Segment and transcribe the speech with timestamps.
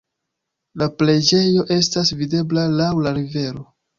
[0.81, 3.65] La preĝejo estas videbla laŭ la rivero.